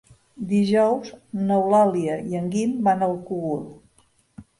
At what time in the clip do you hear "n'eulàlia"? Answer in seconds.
1.49-2.15